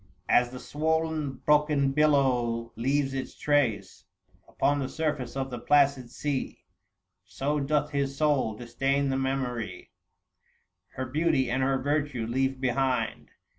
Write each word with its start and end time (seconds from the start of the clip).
As 0.29 0.49
the 0.49 0.57
swoll'n, 0.57 1.45
broken 1.45 1.91
billow 1.91 2.73
leaves 2.75 3.13
its 3.13 3.35
trace 3.37 4.05
Upon 4.49 4.79
the 4.79 4.89
surface 4.89 5.37
of 5.37 5.51
the 5.51 5.59
placid 5.59 6.09
sea, 6.09 6.63
So 7.23 7.59
doth 7.59 7.91
his 7.91 8.17
soul 8.17 8.55
distain 8.55 9.09
the 9.09 9.15
memory 9.17 9.91
Her 10.95 11.05
beauty 11.05 11.51
and 11.51 11.61
her 11.61 11.77
virtue 11.77 12.25
leave 12.25 12.59
behind. 12.59 13.29